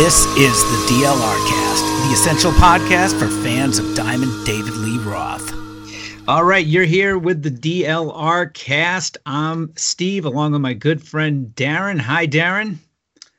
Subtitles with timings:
[0.00, 5.52] This is the DLR Cast, the essential podcast for fans of Diamond David Lee Roth.
[6.26, 9.18] All right, you're here with the DLR Cast.
[9.26, 12.00] I'm Steve, along with my good friend Darren.
[12.00, 12.76] Hi, Darren.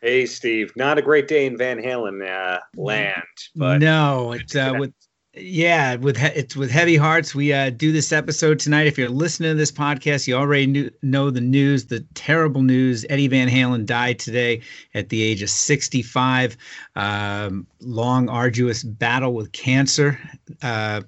[0.02, 0.72] Hey, Steve.
[0.76, 3.24] Not a great day in Van Halen uh, land,
[3.56, 4.94] but no, it's uh, with
[5.34, 7.34] yeah, with he- it's with heavy hearts.
[7.34, 8.88] We uh, do this episode tonight.
[8.88, 13.06] If you're listening to this podcast, you already knew, know the news, the terrible news.
[13.10, 14.62] Eddie Van Halen died today
[14.94, 16.58] at the age of 65.
[16.98, 20.20] Um, long, arduous battle with cancer
[20.62, 21.02] uh,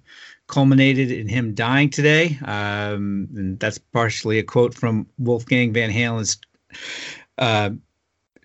[0.48, 2.38] culminated in him dying today.
[2.46, 6.38] Um, and that's partially a quote from Wolfgang Van Halen's.
[7.38, 7.71] Uh,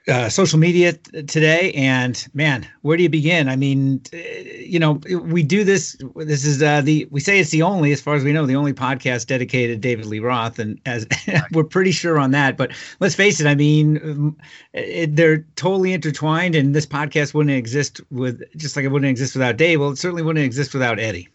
[0.08, 3.48] uh, social media t- today and man where do you begin?
[3.48, 7.50] I mean t- you know we do this this is uh, the we say it's
[7.50, 10.58] the only as far as we know the only podcast dedicated to david lee roth
[10.58, 11.06] and as
[11.52, 12.70] we're pretty sure on that but
[13.00, 14.36] let's face it i mean um,
[14.72, 19.34] it, they're totally intertwined and this podcast wouldn't exist with just like it wouldn't exist
[19.34, 21.28] without dave well it certainly wouldn't exist without eddie.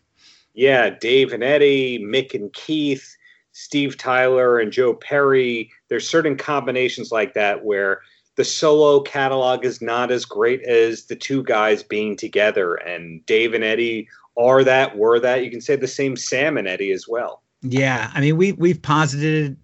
[0.53, 3.16] Yeah dave and eddie mick and keith
[3.51, 8.01] steve tyler and joe perry there's certain combinations like that where
[8.35, 12.75] the solo catalog is not as great as the two guys being together.
[12.75, 15.43] And Dave and Eddie are that, were that.
[15.43, 17.43] You can say the same Sam and Eddie as well.
[17.61, 18.11] Yeah.
[18.13, 19.57] I mean, we, we've posited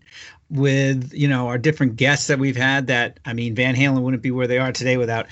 [0.50, 4.24] with, you know, our different guests that we've had that, I mean, Van Halen wouldn't
[4.24, 5.28] be where they are today without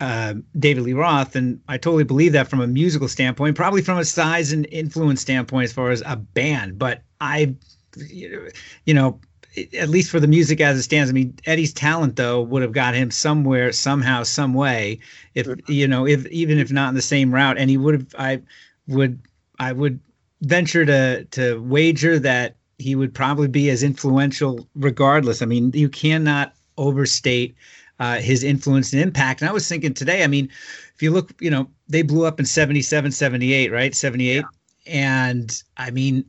[0.00, 1.36] uh, David Lee Roth.
[1.36, 5.20] And I totally believe that from a musical standpoint, probably from a size and influence
[5.20, 6.78] standpoint as far as a band.
[6.78, 7.54] But I,
[7.96, 9.20] you know,
[9.56, 11.10] at least for the music as it stands.
[11.10, 14.98] I mean, Eddie's talent though would have got him somewhere, somehow, some way.
[15.34, 18.06] If you know, if even if not in the same route, and he would have,
[18.18, 18.40] I
[18.86, 19.18] would,
[19.58, 20.00] I would
[20.42, 25.42] venture to to wager that he would probably be as influential regardless.
[25.42, 27.56] I mean, you cannot overstate
[27.98, 29.40] uh, his influence and impact.
[29.40, 30.48] And I was thinking today, I mean,
[30.94, 33.94] if you look, you know, they blew up in 77, 78, right?
[33.94, 34.36] 78.
[34.36, 34.42] Yeah.
[34.86, 36.24] And I mean,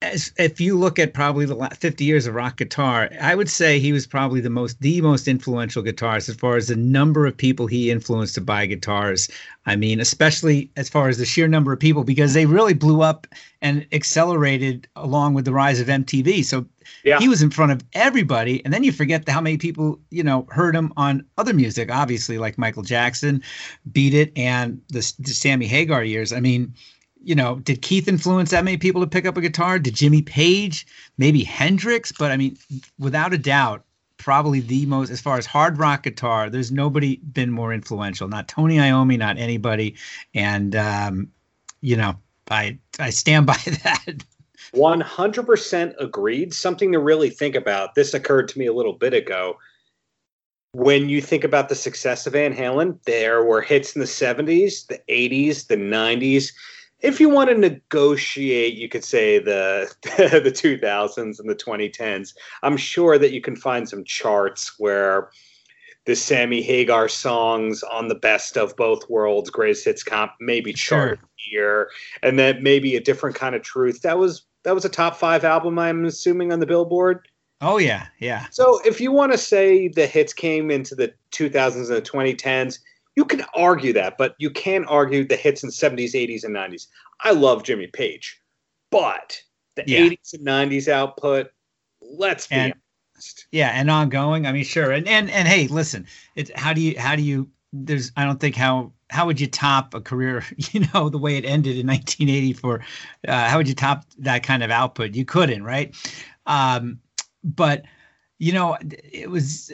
[0.00, 3.48] as if you look at probably the last 50 years of rock guitar, I would
[3.48, 7.26] say he was probably the most the most influential guitarist as far as the number
[7.26, 9.28] of people he influenced to buy guitars.
[9.66, 13.02] I mean, especially as far as the sheer number of people because they really blew
[13.02, 13.26] up
[13.60, 16.44] and accelerated along with the rise of MTV.
[16.44, 16.64] So
[17.04, 17.18] yeah.
[17.18, 20.46] he was in front of everybody, and then you forget how many people you know
[20.50, 23.42] heard him on other music, obviously like Michael Jackson,
[23.90, 26.32] Beat It, and the, the Sammy Hagar years.
[26.32, 26.74] I mean
[27.22, 29.78] you know, did Keith influence that many people to pick up a guitar?
[29.78, 30.86] Did Jimmy Page,
[31.16, 32.12] maybe Hendrix?
[32.12, 32.56] But I mean,
[32.98, 33.84] without a doubt,
[34.16, 38.28] probably the most, as far as hard rock guitar, there's nobody been more influential.
[38.28, 39.94] Not Tony Iommi, not anybody.
[40.34, 41.30] And, um,
[41.80, 42.16] you know,
[42.50, 44.24] I, I stand by that.
[44.74, 46.52] 100% agreed.
[46.52, 47.94] Something to really think about.
[47.94, 49.58] This occurred to me a little bit ago.
[50.72, 54.86] When you think about the success of Van Halen, there were hits in the 70s,
[54.86, 56.52] the 80s, the 90s
[57.00, 62.34] if you want to negotiate, you could say the the 2000s and the 2010s.
[62.62, 65.30] I'm sure that you can find some charts where
[66.06, 71.18] the Sammy Hagar songs on the best of both worlds, greatest hits comp, maybe chart
[71.18, 71.28] sure.
[71.36, 71.90] here,
[72.22, 74.02] and then maybe a different kind of truth.
[74.02, 77.28] That was that was a top five album, I'm assuming, on the Billboard.
[77.60, 78.46] Oh yeah, yeah.
[78.50, 82.78] So if you want to say the hits came into the 2000s and the 2010s,
[83.18, 86.54] you can argue that, but you can argue the hits in the 70s, 80s, and
[86.54, 86.86] 90s.
[87.20, 88.40] I love Jimmy Page,
[88.92, 89.42] but
[89.74, 90.02] the yeah.
[90.02, 91.50] 80s and 90s output,
[92.00, 92.74] let's be and,
[93.16, 93.48] honest.
[93.50, 94.46] Yeah, and ongoing.
[94.46, 94.92] I mean, sure.
[94.92, 96.06] And and and hey, listen,
[96.36, 99.48] it's how do you how do you there's I don't think how how would you
[99.48, 102.84] top a career, you know, the way it ended in 1980 for
[103.26, 105.16] uh, how would you top that kind of output?
[105.16, 105.92] You couldn't, right?
[106.46, 107.00] Um,
[107.42, 107.82] but
[108.38, 109.72] you know, it was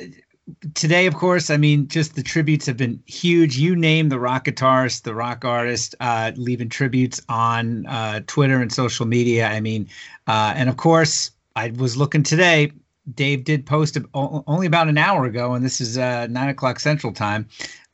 [0.74, 3.56] today, of course, I mean, just the tributes have been huge.
[3.56, 8.72] You name the rock guitarist, the rock artist, uh, leaving tributes on uh, Twitter and
[8.72, 9.46] social media.
[9.48, 9.88] I mean,
[10.26, 12.72] uh, and of course, I was looking today.
[13.14, 16.80] Dave did post a, only about an hour ago, and this is uh, nine o'clock
[16.80, 17.46] Central Time.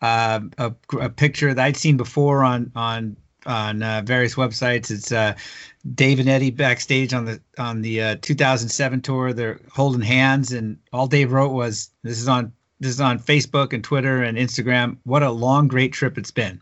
[0.02, 4.90] Uh, a, a, picture that I'd seen before on on on uh, various websites.
[4.90, 5.34] It's uh,
[5.94, 9.32] Dave and Eddie backstage on the on the uh, 2007 tour.
[9.32, 13.72] They're holding hands, and all Dave wrote was, "This is on this is on Facebook
[13.72, 14.96] and Twitter and Instagram.
[15.04, 16.60] What a long, great trip it's been."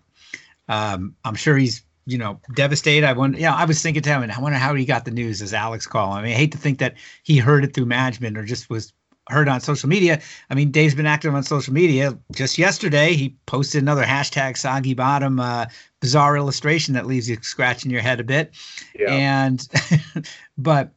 [0.69, 3.07] Um, I'm sure he's you know devastated.
[3.07, 3.39] I wonder.
[3.39, 5.53] Yeah, I was thinking to him, and I wonder how he got the news as
[5.53, 6.17] Alex called.
[6.17, 8.93] I mean, I hate to think that he heard it through management or just was
[9.29, 10.21] heard on social media.
[10.51, 12.17] I mean, Dave's been active on social media.
[12.33, 15.67] Just yesterday, he posted another hashtag soggy bottom uh,
[16.01, 18.55] bizarre illustration that leaves you scratching your head a bit.
[18.95, 19.13] Yeah.
[19.13, 19.69] And,
[20.59, 20.93] but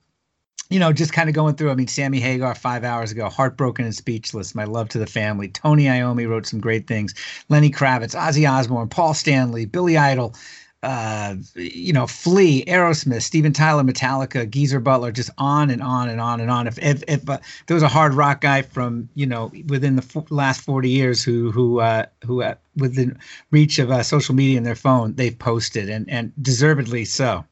[0.72, 1.70] you know, just kind of going through.
[1.70, 4.56] I mean, Sammy Hagar five hours ago, heartbroken and speechless.
[4.56, 5.50] My love to the family.
[5.50, 7.14] Tony Iommi wrote some great things.
[7.50, 10.34] Lenny Kravitz, Ozzy Osbourne, Paul Stanley, Billy Idol,
[10.84, 16.20] uh, you know, Flea, Aerosmith, Steven Tyler, Metallica, Geezer Butler, just on and on and
[16.20, 16.66] on and on.
[16.66, 17.38] If if, if uh,
[17.68, 21.24] there was a hard rock guy from you know within the f- last forty years
[21.24, 23.18] who who uh, who uh, within
[23.52, 27.46] reach of uh, social media and their phone, they've posted and and deservedly so.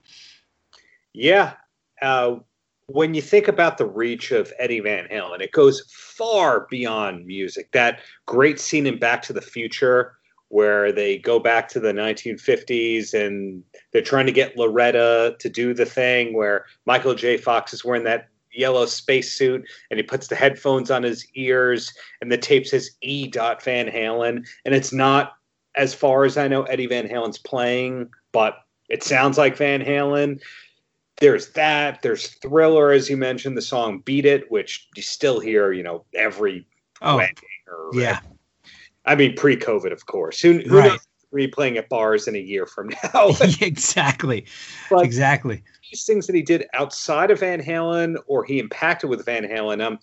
[1.13, 1.53] Yeah.
[2.01, 2.37] Uh,
[2.87, 7.71] when you think about the reach of Eddie Van Halen, it goes far beyond music.
[7.73, 10.15] That great scene in Back to the Future
[10.49, 15.73] where they go back to the 1950s and they're trying to get Loretta to do
[15.73, 17.37] the thing where Michael J.
[17.37, 22.31] Fox is wearing that yellow spacesuit and he puts the headphones on his ears and
[22.31, 23.27] the tape says E.
[23.27, 24.45] Dot Van Halen.
[24.65, 25.33] And it's not,
[25.75, 28.57] as far as I know, Eddie Van Halen's playing, but
[28.89, 30.39] it sounds like Van Halen
[31.19, 32.01] there's that.
[32.01, 36.05] There's Thriller, as you mentioned, the song "Beat It," which you still hear, you know,
[36.15, 36.65] every
[37.01, 37.35] oh, wedding
[37.67, 38.19] or yeah.
[39.05, 40.39] I mean, pre-COVID, of course.
[40.41, 40.91] Who, who right.
[40.91, 40.99] knows?
[41.33, 43.29] Replaying at bars in a year from now.
[43.61, 44.45] exactly.
[44.89, 45.63] But exactly.
[45.91, 49.79] These things that he did outside of Van Halen, or he impacted with Van Halen.
[49.85, 49.99] Um,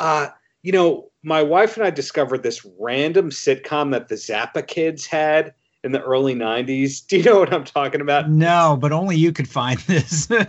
[0.00, 0.28] uh,
[0.62, 5.54] you know, my wife and I discovered this random sitcom that the Zappa kids had
[5.84, 7.06] in the early 90s.
[7.08, 8.28] Do you know what I'm talking about?
[8.28, 10.26] No, but only you could find this.
[10.28, 10.44] yeah,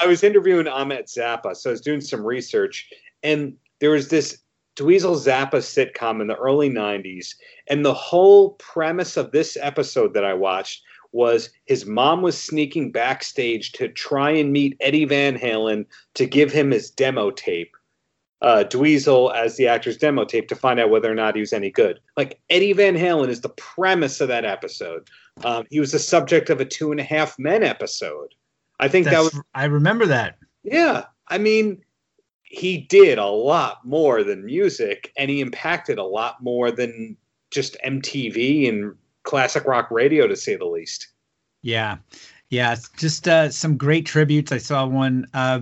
[0.00, 2.88] I was interviewing Ahmet Zappa, so I was doing some research,
[3.22, 4.38] and there was this
[4.80, 7.34] Dweezil Zappa sitcom in the early 90s.
[7.68, 10.82] And the whole premise of this episode that I watched
[11.12, 15.84] was his mom was sneaking backstage to try and meet Eddie Van Halen
[16.14, 17.76] to give him his demo tape
[18.42, 21.52] uh, Dweezil as the actor's demo tape to find out whether or not he was
[21.52, 22.00] any good.
[22.16, 25.08] Like Eddie Van Halen is the premise of that episode.
[25.44, 28.34] Um, he was the subject of a Two and a Half Men episode.
[28.78, 29.44] I think That's, that was.
[29.54, 30.38] I remember that.
[30.62, 31.82] Yeah, I mean,
[32.50, 37.16] he did a lot more than music, and he impacted a lot more than
[37.52, 41.06] just MTV and classic rock radio, to say the least.
[41.62, 41.98] Yeah,
[42.48, 44.50] yeah, just uh, some great tributes.
[44.50, 45.28] I saw one.
[45.32, 45.60] Uh,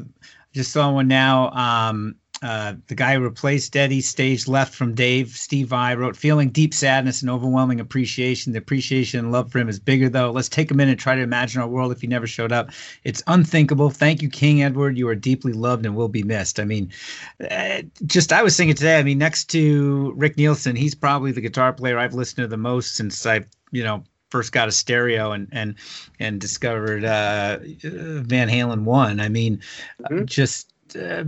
[0.54, 1.50] just saw one now.
[1.50, 5.30] Um, uh, the guy who replaced Eddie stage left from Dave.
[5.30, 8.52] Steve Vai wrote, feeling deep sadness and overwhelming appreciation.
[8.52, 10.30] The appreciation and love for him is bigger, though.
[10.30, 12.70] Let's take a minute and try to imagine our world if he never showed up.
[13.02, 13.90] It's unthinkable.
[13.90, 14.96] Thank you, King Edward.
[14.96, 16.60] You are deeply loved and will be missed.
[16.60, 16.92] I mean,
[17.50, 21.40] uh, just I was thinking today, I mean, next to Rick Nielsen, he's probably the
[21.40, 25.32] guitar player I've listened to the most since I've, you know, first got a stereo
[25.32, 25.74] and and
[26.20, 29.20] and discovered uh, Van Halen one.
[29.20, 29.60] I mean,
[30.02, 30.24] mm-hmm.
[30.26, 31.24] just uh,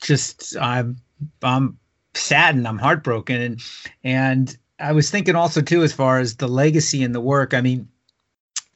[0.00, 0.96] just I'm
[1.42, 1.78] I'm
[2.14, 2.66] saddened.
[2.66, 3.60] I'm heartbroken, and
[4.04, 7.54] and I was thinking also too as far as the legacy and the work.
[7.54, 7.88] I mean,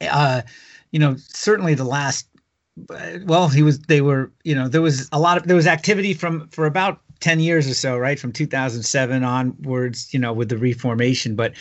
[0.01, 0.41] uh,
[0.91, 2.27] you know, certainly the last.
[3.25, 3.79] Well, he was.
[3.79, 4.31] They were.
[4.43, 7.69] You know, there was a lot of there was activity from for about 10 years
[7.69, 8.19] or so, right?
[8.19, 11.35] From 2007 onwards, you know, with the reformation.
[11.35, 11.53] But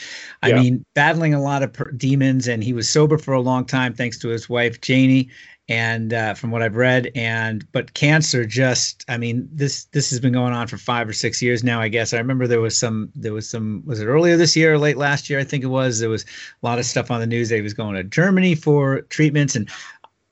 [0.42, 0.60] I yeah.
[0.60, 3.94] mean, battling a lot of per- demons, and he was sober for a long time
[3.94, 5.30] thanks to his wife, Janie
[5.68, 10.20] and uh, from what I've read, and but cancer just, I mean, this this has
[10.20, 11.80] been going on for five or six years now.
[11.80, 14.74] I guess I remember there was some there was some was it earlier this year
[14.74, 15.38] or late last year?
[15.38, 16.00] I think it was.
[16.00, 19.02] There was a lot of stuff on the news he was going to Germany for
[19.02, 19.70] treatments, and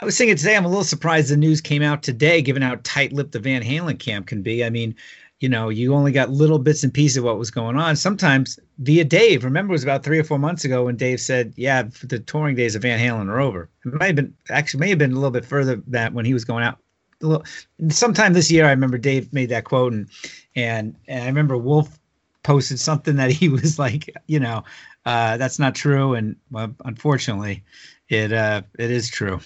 [0.00, 2.78] I was thinking today I'm a little surprised the news came out today, given how
[2.82, 4.64] tight-lipped the Van Halen camp can be.
[4.64, 4.94] I mean,
[5.40, 7.96] you know, you only got little bits and pieces of what was going on.
[7.96, 9.42] Sometimes via Dave.
[9.42, 12.56] Remember, it was about three or four months ago when Dave said, "Yeah, the touring
[12.56, 15.14] days of Van Halen are over." It might have been actually may have been a
[15.14, 16.78] little bit further that when he was going out.
[17.22, 17.44] Little,
[17.88, 20.08] sometime this year, I remember Dave made that quote, and
[20.54, 21.98] and and I remember Wolf
[22.42, 24.62] posted something that he was like, you know,
[25.06, 27.64] uh, that's not true, and well, unfortunately,
[28.10, 29.40] it uh, it is true.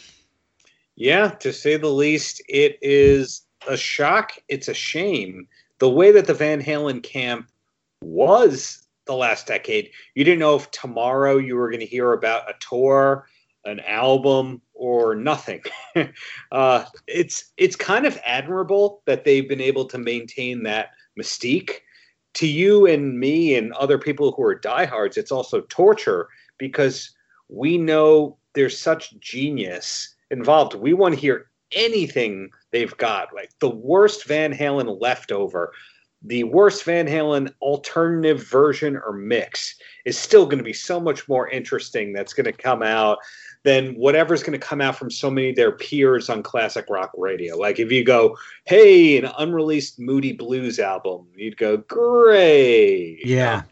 [0.97, 4.33] Yeah, to say the least, it is a shock.
[4.49, 5.47] It's a shame
[5.85, 7.51] the way that the Van Halen camp
[8.01, 12.49] was the last decade, you didn't know if tomorrow you were going to hear about
[12.49, 13.29] a tour,
[13.67, 15.61] an album, or nothing.
[16.53, 21.81] uh, it's it's kind of admirable that they've been able to maintain that mystique.
[22.37, 27.15] To you and me and other people who are diehards, it's also torture because
[27.51, 30.77] we know there's such genius involved.
[30.77, 33.33] We want to hear anything they've got.
[33.33, 35.73] Like the worst Van Halen leftover,
[36.23, 41.29] the worst Van Halen alternative version or mix is still going to be so much
[41.29, 43.19] more interesting that's going to come out
[43.63, 47.13] than whatever's going to come out from so many of their peers on classic rock
[47.17, 47.57] radio.
[47.57, 53.21] Like if you go, hey, an unreleased Moody Blues album, you'd go, great.
[53.25, 53.63] Yeah.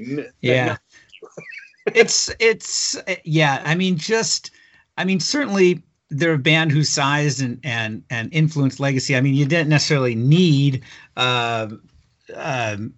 [0.00, 0.28] Okay.
[0.40, 0.78] Yeah.
[1.94, 3.62] it's, it's, yeah.
[3.64, 4.50] I mean, just,
[4.96, 9.16] I mean, certainly they're a band whose size and and and influence legacy.
[9.16, 10.82] I mean, you didn't necessarily need
[11.16, 11.68] uh,
[12.34, 12.94] um,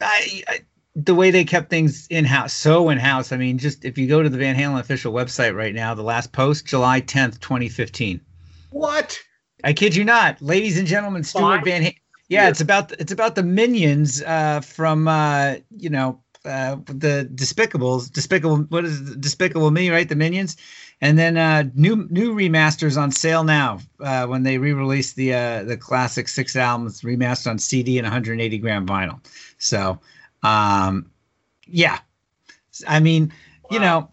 [0.00, 0.60] I, I,
[0.96, 3.32] the way they kept things in house, so in house.
[3.32, 6.02] I mean, just if you go to the Van Halen official website right now, the
[6.02, 8.20] last post, July tenth, twenty fifteen.
[8.70, 9.18] What?
[9.62, 11.82] I kid you not, ladies and gentlemen, Stuart Van.
[11.82, 11.96] Halen.
[12.28, 18.10] yeah, it's about it's about the minions uh, from uh, you know uh, the Despicables,
[18.10, 18.58] Despicable.
[18.68, 19.20] What is it?
[19.20, 20.08] Despicable Me, right?
[20.08, 20.56] The Minions,
[21.00, 25.64] and then uh, new new remasters on sale now uh, when they re-release the uh,
[25.64, 29.20] the classic six albums remastered on CD and 180 gram vinyl.
[29.58, 30.00] So,
[30.42, 31.10] um,
[31.66, 31.98] yeah,
[32.88, 33.32] I mean,
[33.64, 33.68] wow.
[33.70, 34.10] you know,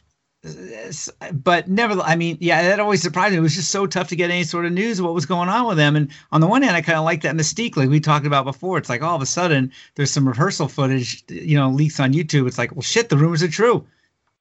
[1.34, 2.00] but never.
[2.01, 3.38] I mean, yeah, that always surprised me.
[3.38, 5.50] It was just so tough to get any sort of news of what was going
[5.50, 5.96] on with them.
[5.96, 8.46] And on the one hand, I kind of like that mystique, like we talked about
[8.46, 8.77] before.
[8.77, 12.48] It's like all of a sudden there's some rehearsal footage, you know, leaks on YouTube.
[12.48, 13.86] It's like, well, shit, the rumors are true.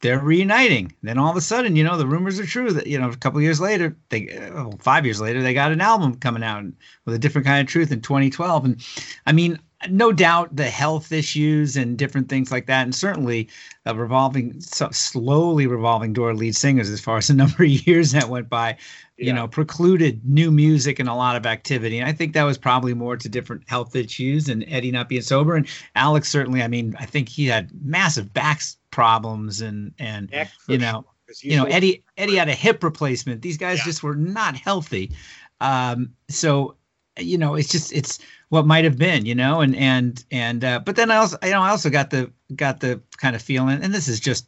[0.00, 0.94] They're reuniting.
[1.02, 2.70] Then all of a sudden, you know, the rumors are true.
[2.70, 5.80] That you know, a couple years later, they oh, five years later, they got an
[5.80, 6.64] album coming out
[7.06, 8.64] with a different kind of truth in 2012.
[8.66, 8.86] And
[9.24, 9.58] I mean,
[9.90, 13.48] no doubt the health issues and different things like that, and certainly
[13.84, 18.12] a revolving, so slowly revolving door lead singers as far as the number of years
[18.12, 18.76] that went by,
[19.16, 21.98] you know, precluded new music and a lot of activity.
[21.98, 25.22] And I think that was probably more to different health issues and Eddie not being
[25.22, 25.54] sober.
[25.54, 30.30] And Alex certainly, I mean, I think he had massive back problems and and
[30.68, 31.50] you know, sure.
[31.50, 33.42] you know, Eddie Eddie had a hip replacement.
[33.42, 33.84] These guys yeah.
[33.84, 35.12] just were not healthy.
[35.60, 36.76] Um, so
[37.18, 38.18] you know, it's just it's
[38.48, 41.50] what might have been, you know, and and and uh, but then I also you
[41.50, 44.46] know I also got the got the kind of feeling, and this is just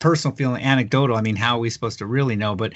[0.00, 1.16] personal feeling, anecdotal.
[1.16, 2.54] I mean, how are we supposed to really know?
[2.56, 2.74] But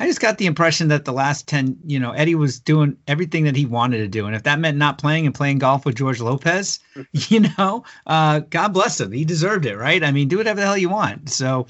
[0.00, 3.44] I just got the impression that the last ten, you know, Eddie was doing everything
[3.44, 5.96] that he wanted to do, and if that meant not playing and playing golf with
[5.96, 6.78] George Lopez,
[7.12, 10.02] you know, uh, God bless him, he deserved it, right?
[10.02, 11.28] I mean, do whatever the hell you want.
[11.28, 11.66] So,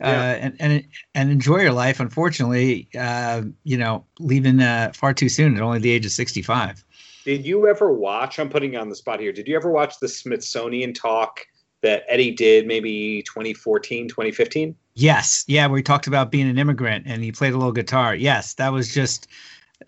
[0.00, 0.32] uh, yeah.
[0.32, 0.84] and and
[1.14, 2.00] and enjoy your life.
[2.00, 6.82] Unfortunately, uh, you know, leaving uh, far too soon at only the age of sixty-five.
[7.24, 8.38] Did you ever watch?
[8.38, 9.32] I'm putting you on the spot here.
[9.32, 11.40] Did you ever watch the Smithsonian talk
[11.82, 14.74] that Eddie did maybe 2014, 2015?
[14.94, 15.44] Yes.
[15.46, 18.14] Yeah, where he talked about being an immigrant and he played a little guitar.
[18.14, 19.28] Yes, that was just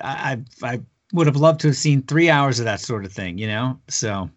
[0.01, 0.81] I I
[1.13, 3.79] would have loved to have seen 3 hours of that sort of thing, you know?
[3.89, 4.31] So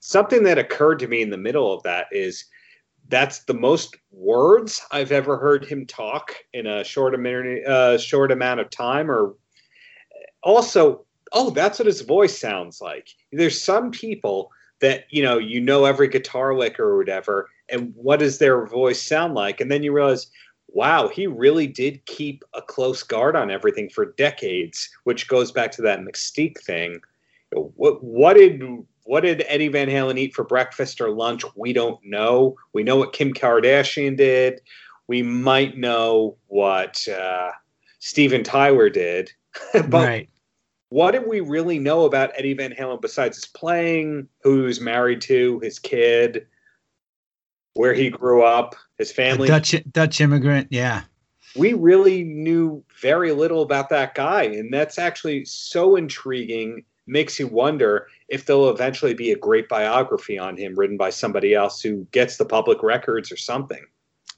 [0.00, 2.44] something that occurred to me in the middle of that is
[3.08, 8.30] that's the most words I've ever heard him talk in a short amount, uh, short
[8.30, 9.10] amount of time.
[9.10, 9.34] Or
[10.42, 13.08] also, oh, that's what his voice sounds like.
[13.32, 18.20] There's some people that you know you know every guitar lick or whatever, and what
[18.20, 19.60] does their voice sound like?
[19.60, 20.28] And then you realize,
[20.68, 25.72] wow, he really did keep a close guard on everything for decades, which goes back
[25.72, 27.00] to that mystique thing.
[27.52, 28.62] What what did
[29.04, 31.42] what did Eddie Van Halen eat for breakfast or lunch?
[31.56, 32.56] We don't know.
[32.74, 34.60] We know what Kim Kardashian did.
[35.06, 37.52] We might know what uh,
[38.00, 39.32] Steven Tyler did,
[39.72, 40.28] but right
[40.90, 44.80] what do we really know about Eddie Van Halen besides his playing, who he was
[44.80, 46.46] married to, his kid,
[47.74, 49.48] where he grew up, his family?
[49.48, 51.02] A Dutch Dutch immigrant, yeah.
[51.56, 56.84] We really knew very little about that guy, and that's actually so intriguing.
[57.06, 61.54] Makes you wonder if there'll eventually be a great biography on him written by somebody
[61.54, 63.82] else who gets the public records or something.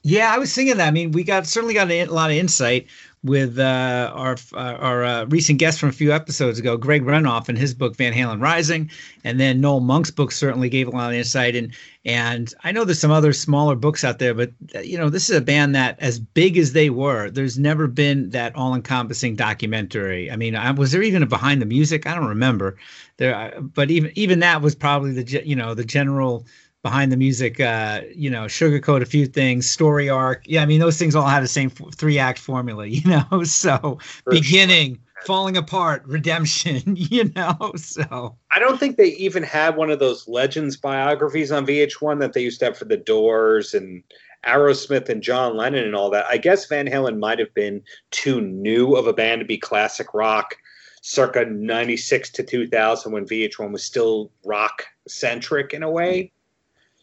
[0.03, 0.87] Yeah, I was thinking that.
[0.87, 2.87] I mean, we got certainly got a lot of insight
[3.23, 7.49] with uh, our uh, our uh, recent guest from a few episodes ago, Greg Renoff,
[7.49, 8.89] in his book Van Halen Rising,
[9.23, 11.55] and then Noel Monk's book certainly gave a lot of insight.
[11.55, 11.73] And
[12.03, 15.29] and I know there's some other smaller books out there, but uh, you know this
[15.29, 20.31] is a band that, as big as they were, there's never been that all-encompassing documentary.
[20.31, 22.07] I mean, I, was there even a behind the music?
[22.07, 22.77] I don't remember
[23.17, 26.47] there, uh, but even even that was probably the you know the general
[26.83, 30.43] behind the music, uh, you know, sugarcoat a few things, story arc.
[30.47, 33.43] Yeah, I mean, those things all have the same f- three act formula, you know.
[33.43, 35.25] So For beginning, sure.
[35.25, 37.73] falling apart, redemption, you know.
[37.75, 42.33] So I don't think they even had one of those legends biographies on VH1 that
[42.33, 44.03] they used to have for the Doors and
[44.45, 46.25] Aerosmith and John Lennon and all that.
[46.27, 50.13] I guess Van Halen might have been too new of a band to be classic
[50.13, 50.55] rock
[51.03, 56.31] circa 96 to 2000 when VH1 was still rock centric in a way.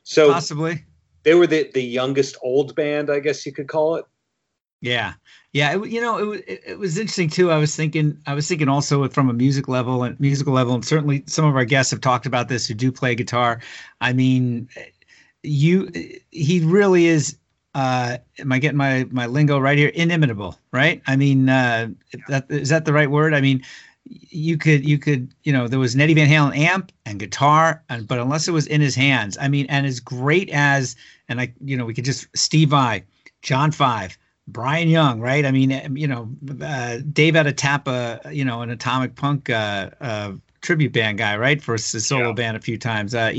[0.08, 0.86] So possibly
[1.22, 4.06] they were the the youngest old band, I guess you could call it.
[4.80, 5.12] Yeah,
[5.52, 5.76] yeah.
[5.76, 7.50] It, you know, it, it, it was interesting too.
[7.50, 10.82] I was thinking, I was thinking also from a music level and musical level, and
[10.82, 13.60] certainly some of our guests have talked about this who do play guitar.
[14.00, 14.70] I mean,
[15.42, 15.90] you,
[16.30, 17.36] he really is.
[17.74, 19.90] Uh, am I getting my my lingo right here?
[19.90, 21.02] Inimitable, right?
[21.06, 21.90] I mean, uh,
[22.28, 23.34] that is that the right word?
[23.34, 23.62] I mean,
[24.08, 28.06] you could you could you know there was Nettie Van Halen amp and guitar and
[28.06, 30.96] but unless it was in his hands I mean and as great as
[31.28, 33.04] and I you know we could just Steve Vai
[33.42, 35.44] John Five Brian Young, right?
[35.44, 36.30] I mean, you know,
[36.62, 41.18] uh, Dave had to tap a, you know, an Atomic Punk uh, uh, tribute band
[41.18, 42.32] guy, right, for a solo yeah.
[42.32, 43.14] band a few times.
[43.14, 43.32] Uh,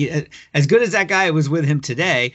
[0.53, 2.33] as good as that guy was with him today,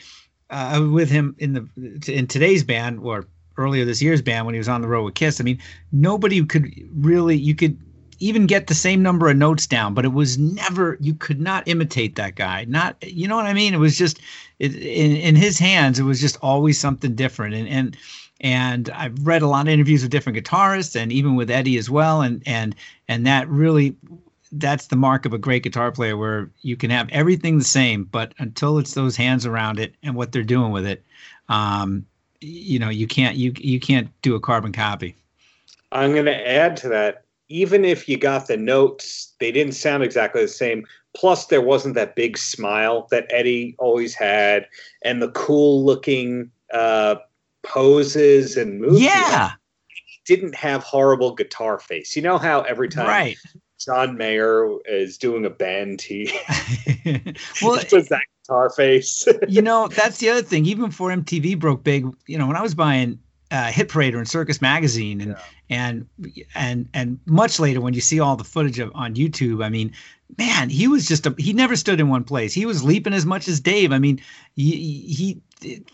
[0.51, 3.27] uh, with him in the in today's band or
[3.57, 5.41] earlier this year's band when he was on the road with Kiss.
[5.41, 5.61] I mean,
[5.93, 7.79] nobody could really you could
[8.25, 11.69] even get the same number of notes down, but it was never you could not
[11.69, 12.65] imitate that guy.
[12.65, 13.75] Not you know what I mean?
[13.75, 14.19] It was just
[14.59, 15.99] it, in in his hands.
[15.99, 17.55] It was just always something different.
[17.55, 17.97] And and
[18.41, 21.91] and I've read a lot of interviews with different guitarists and even with Eddie as
[21.91, 22.23] well.
[22.23, 22.75] And and
[23.09, 23.95] and that really
[24.53, 28.05] that's the mark of a great guitar player where you can have everything the same,
[28.05, 31.05] but until it's those hands around it and what they're doing with it,
[31.49, 32.07] um,
[32.41, 35.15] you know, you can't you you can't do a carbon copy.
[35.93, 40.03] I'm going to add to that even if you got the notes, they didn't sound
[40.03, 40.87] exactly the same.
[41.17, 44.67] Plus, there wasn't that big smile that Eddie always had,
[45.03, 47.17] and the cool looking uh,
[47.63, 49.01] poses and moves.
[49.01, 49.53] Yeah,
[49.89, 52.17] he didn't have horrible guitar face.
[52.17, 53.37] You know how every time right.
[53.85, 56.25] John Mayer is doing a band, he
[57.63, 59.29] well, does that guitar face.
[59.47, 60.67] you know, that's the other thing.
[60.67, 63.19] Even before MTV broke big, you know, when I was buying
[63.51, 65.39] uh, Hit Parader and Circus Magazine, and yeah.
[65.69, 66.09] and
[66.55, 69.93] and and much later when you see all the footage of on YouTube, I mean,
[70.39, 72.55] man, he was just a he never stood in one place.
[72.55, 73.93] He was leaping as much as Dave.
[73.93, 74.21] I mean,
[74.57, 75.41] he, he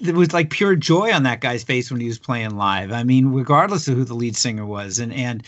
[0.00, 2.92] there was like pure joy on that guy's face when he was playing live.
[2.92, 5.42] I mean, regardless of who the lead singer was, and and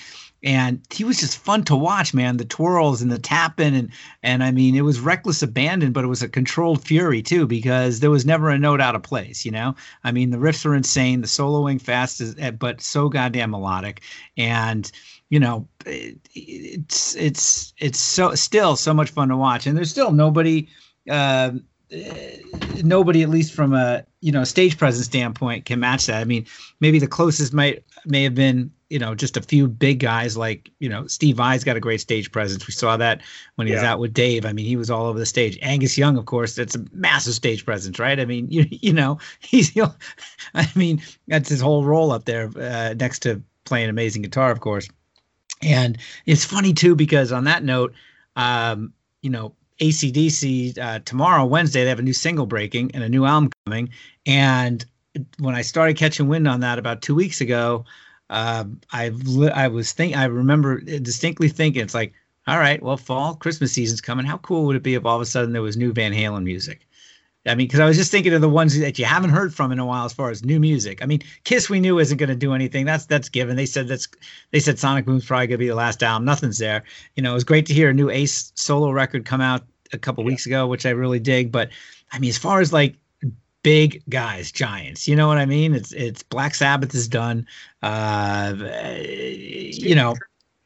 [0.44, 2.36] and he was just fun to watch, man.
[2.36, 3.90] The twirls and the tapping, and
[4.22, 8.00] and I mean, it was reckless abandon, but it was a controlled fury too, because
[8.00, 9.44] there was never a note out of place.
[9.44, 13.08] You know, I mean, the riffs are insane, the soloing fast, is, eh, but so
[13.08, 14.02] goddamn melodic,
[14.36, 14.90] and
[15.30, 19.90] you know, it, it's it's it's so still so much fun to watch, and there's
[19.90, 20.68] still nobody.
[21.10, 21.52] Uh,
[22.82, 26.20] nobody, at least from a you know stage presence standpoint, can match that.
[26.20, 26.46] I mean,
[26.80, 30.70] maybe the closest might may have been you know just a few big guys like
[30.78, 32.66] you know Steve Vai's got a great stage presence.
[32.66, 33.22] We saw that
[33.54, 33.80] when he yeah.
[33.80, 34.44] was out with Dave.
[34.44, 35.58] I mean, he was all over the stage.
[35.62, 38.20] Angus Young, of course, that's a massive stage presence, right?
[38.20, 39.94] I mean, you you know he's you know,
[40.54, 44.60] I mean that's his whole role up there uh, next to playing amazing guitar, of
[44.60, 44.88] course.
[45.62, 47.94] And it's funny too because on that note,
[48.36, 53.08] um, you know, ACDC uh, tomorrow, Wednesday, they have a new single breaking and a
[53.08, 53.90] new album coming.
[54.26, 54.84] And
[55.38, 57.84] when I started catching wind on that about two weeks ago,
[58.30, 59.12] uh, I
[59.54, 62.14] I was think I remember distinctly thinking it's like,
[62.46, 64.24] all right, well, fall Christmas season's coming.
[64.24, 66.44] How cool would it be if all of a sudden there was new Van Halen
[66.44, 66.86] music?
[67.44, 69.72] I mean, because I was just thinking of the ones that you haven't heard from
[69.72, 71.02] in a while as far as new music.
[71.02, 72.86] I mean, Kiss we knew isn't going to do anything.
[72.86, 73.56] That's that's given.
[73.56, 74.06] They said that's
[74.52, 76.24] they said Sonic Boom's probably going to be the last album.
[76.24, 76.84] Nothing's there.
[77.16, 79.98] You know, it was great to hear a new Ace solo record come out a
[79.98, 80.28] couple yeah.
[80.28, 81.50] weeks ago, which I really dig.
[81.50, 81.70] But
[82.12, 82.94] I mean, as far as like
[83.62, 85.06] big guys, giants.
[85.08, 85.74] You know what I mean?
[85.74, 87.46] It's it's Black Sabbath is done.
[87.82, 88.54] Uh,
[89.00, 90.14] you know,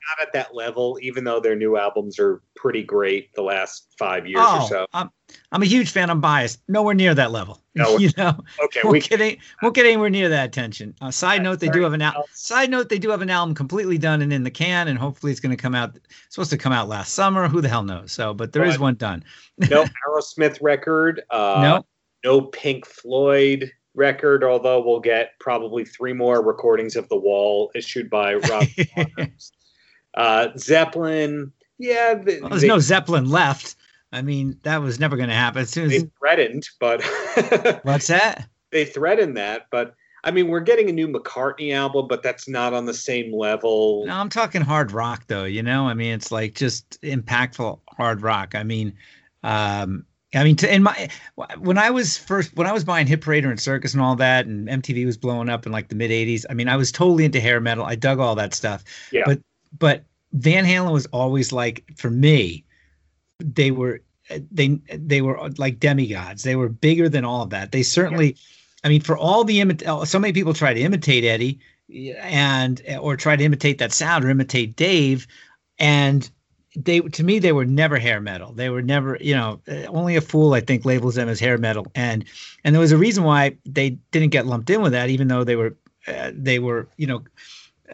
[0.08, 4.26] not at that level, even though their new albums are pretty great the last five
[4.26, 4.86] years oh, or so.
[4.92, 5.10] I'm,
[5.52, 6.10] I'm a huge fan.
[6.10, 6.60] I'm biased.
[6.68, 7.60] Nowhere near that level.
[7.74, 8.38] No, you know.
[8.64, 10.94] Okay, we'll we get any, won't get anywhere near that attention.
[11.00, 12.22] Uh, side note, they do have an album.
[12.32, 15.32] Side note, they do have an album completely done and in the can, and hopefully
[15.32, 15.98] it's going to come out.
[16.28, 17.48] supposed to come out last summer.
[17.48, 18.12] Who the hell knows?
[18.12, 19.24] So, but there but is one done.
[19.70, 21.22] no Aerosmith record.
[21.30, 21.86] Uh, no
[22.26, 28.10] no Pink Floyd record, although we'll get probably three more recordings of The Wall issued
[28.10, 28.66] by Rob
[30.14, 32.14] uh, Zeppelin, yeah.
[32.14, 33.76] They, well, there's they, no Zeppelin left.
[34.12, 35.62] I mean, that was never going to happen.
[35.62, 37.02] As soon as they threatened, but
[37.84, 38.48] what's that?
[38.70, 42.72] They threatened that, but I mean, we're getting a new McCartney album, but that's not
[42.72, 44.04] on the same level.
[44.06, 45.44] No, I'm talking hard rock, though.
[45.44, 48.56] You know, I mean, it's like just impactful hard rock.
[48.56, 48.92] I mean,
[49.44, 50.04] um,
[50.36, 51.08] I mean, to, in my
[51.58, 54.46] when I was first when I was buying Hit Parader and Circus and all that,
[54.46, 56.44] and MTV was blowing up in like the mid '80s.
[56.50, 57.84] I mean, I was totally into hair metal.
[57.84, 58.84] I dug all that stuff.
[59.10, 59.22] Yeah.
[59.26, 59.40] But
[59.78, 62.64] but Van Halen was always like for me,
[63.38, 64.00] they were
[64.50, 66.42] they they were like demigods.
[66.42, 67.72] They were bigger than all of that.
[67.72, 68.84] They certainly, yeah.
[68.84, 71.60] I mean, for all the imit- so many people try to imitate Eddie
[72.20, 75.26] and or try to imitate that sound or imitate Dave,
[75.78, 76.28] and
[76.76, 78.52] they to me they were never hair metal.
[78.52, 81.86] They were never, you know, only a fool I think labels them as hair metal.
[81.94, 82.24] And
[82.64, 85.44] and there was a reason why they didn't get lumped in with that, even though
[85.44, 85.74] they were
[86.06, 87.24] uh, they were, you know,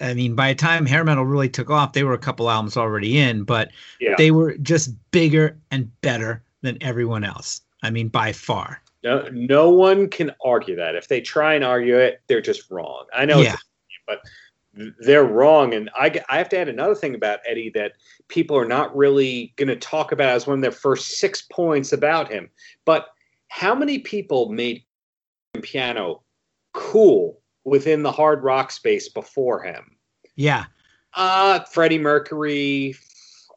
[0.01, 2.77] I mean, by the time hair metal really took off, they were a couple albums
[2.77, 4.15] already in, but yeah.
[4.19, 7.61] they were just bigger and better than everyone else.
[7.83, 8.81] I mean, by far.
[9.03, 10.95] No, no one can argue that.
[10.95, 13.07] If they try and argue it, they're just wrong.
[13.13, 13.57] I know, yeah.
[14.07, 14.21] but
[15.01, 15.75] they're wrong.
[15.75, 17.93] And I, I have to add another thing about Eddie that
[18.29, 21.93] people are not really going to talk about as one of their first six points
[21.93, 22.49] about him.
[22.85, 23.09] But
[23.49, 24.85] how many people made
[25.61, 26.23] piano
[26.73, 29.97] cool within the hard rock space before him.
[30.37, 30.67] Yeah.
[31.15, 32.97] Uh Freddie Mercury,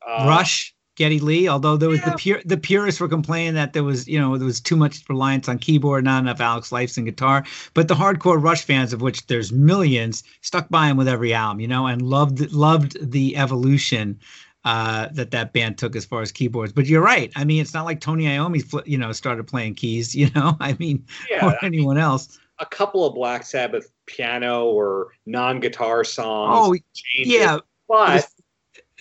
[0.05, 1.47] uh, Rush, Geddy Lee.
[1.47, 2.11] Although there was yeah.
[2.11, 5.03] the pure the purists were complaining that there was you know there was too much
[5.09, 7.45] reliance on keyboard, not enough Alex Lifeson guitar.
[7.73, 11.59] But the hardcore Rush fans, of which there's millions, stuck by him with every album,
[11.59, 14.19] you know, and loved loved the evolution
[14.65, 16.73] uh, that that band took as far as keyboards.
[16.73, 17.31] But you're right.
[17.35, 20.15] I mean, it's not like Tony Iommi, you know, started playing keys.
[20.25, 22.39] You know, I mean, yeah, or anyone else.
[22.59, 26.55] A couple of Black Sabbath piano or non-guitar songs.
[26.57, 26.75] Oh,
[27.15, 28.27] yeah, but.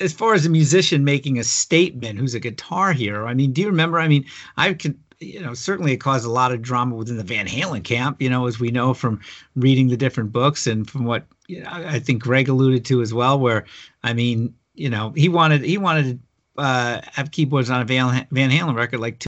[0.00, 3.60] As, far as a musician making a statement who's a guitar hero, I mean, do
[3.62, 3.98] you remember?
[3.98, 4.24] I mean,
[4.56, 7.84] I can, you know, certainly it caused a lot of drama within the Van Halen
[7.84, 9.20] camp, you know, as we know from
[9.54, 13.14] reading the different books and from what you know, I think Greg alluded to as
[13.14, 13.64] well, where,
[14.02, 16.18] I mean, you know, he wanted he wanted
[16.56, 19.26] to uh, have keyboards on a Van, Van Halen record like two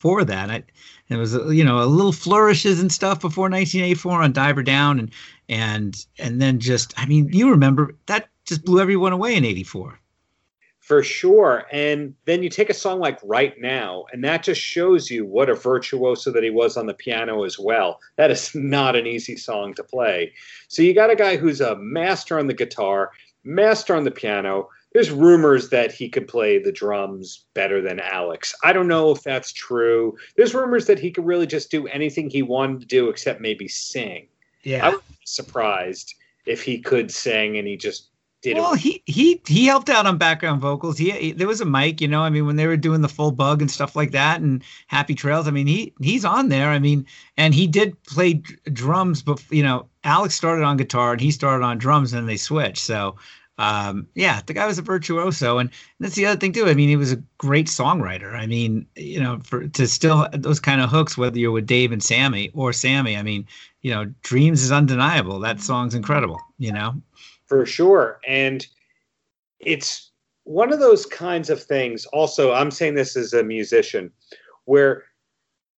[0.00, 0.50] for that.
[0.50, 0.62] I,
[1.08, 5.10] it was you know a little flourishes and stuff before 1984 on Diver Down and
[5.48, 9.98] and and then just I mean you remember that just blew everyone away in 84
[10.80, 15.10] for sure and then you take a song like right now and that just shows
[15.10, 18.96] you what a virtuoso that he was on the piano as well that is not
[18.96, 20.32] an easy song to play
[20.68, 23.10] so you got a guy who's a master on the guitar
[23.48, 24.68] master on the piano.
[24.92, 28.54] There's rumors that he could play the drums better than Alex.
[28.62, 30.16] I don't know if that's true.
[30.36, 33.68] There's rumors that he could really just do anything he wanted to do except maybe
[33.68, 34.28] sing.
[34.62, 34.86] Yeah.
[34.86, 36.14] I was surprised
[36.46, 38.10] if he could sing and he just
[38.54, 38.80] did well, it.
[38.80, 40.98] he he he helped out on background vocals.
[40.98, 42.22] He, he, there was a mic, you know.
[42.22, 45.14] I mean, when they were doing the full bug and stuff like that, and Happy
[45.14, 45.48] Trails.
[45.48, 46.70] I mean, he he's on there.
[46.70, 47.06] I mean,
[47.36, 51.64] and he did play drums, but you know, Alex started on guitar and he started
[51.64, 52.78] on drums, and they switched.
[52.82, 53.16] So,
[53.58, 56.66] um, yeah, the guy was a virtuoso, and that's the other thing too.
[56.66, 58.34] I mean, he was a great songwriter.
[58.34, 61.92] I mean, you know, for to still those kind of hooks, whether you're with Dave
[61.92, 63.16] and Sammy or Sammy.
[63.16, 63.46] I mean,
[63.82, 65.40] you know, Dreams is undeniable.
[65.40, 66.40] That song's incredible.
[66.58, 67.02] You know
[67.48, 68.20] for sure.
[68.26, 68.66] And
[69.58, 70.10] it's
[70.44, 72.06] one of those kinds of things.
[72.06, 74.12] Also, I'm saying this as a musician,
[74.66, 75.04] where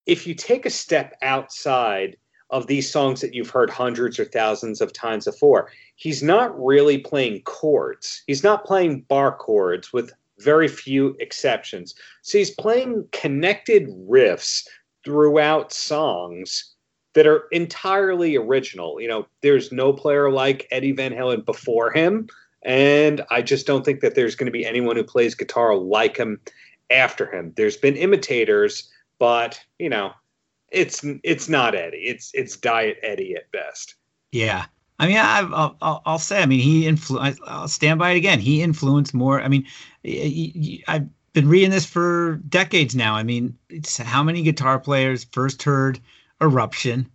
[0.05, 2.17] if you take a step outside
[2.49, 6.97] of these songs that you've heard hundreds or thousands of times before, he's not really
[6.97, 8.23] playing chords.
[8.27, 11.95] He's not playing bar chords with very few exceptions.
[12.23, 14.67] So he's playing connected riffs
[15.05, 16.75] throughout songs
[17.13, 19.01] that are entirely original.
[19.01, 22.27] You know, there's no player like Eddie Van Halen before him,
[22.63, 26.17] and I just don't think that there's going to be anyone who plays guitar like
[26.17, 26.39] him
[26.89, 27.53] after him.
[27.55, 30.11] There's been imitators, but you know,
[30.71, 31.97] it's it's not Eddie.
[31.97, 33.95] It's it's Diet Eddie at best.
[34.31, 34.65] Yeah.
[34.99, 36.43] I mean, I, will I'll say.
[36.43, 38.39] I mean, he influ- I'll stand by it again.
[38.39, 39.41] He influenced more.
[39.41, 39.65] I mean,
[40.87, 43.15] I've been reading this for decades now.
[43.15, 45.99] I mean, it's how many guitar players first heard
[46.41, 47.09] eruption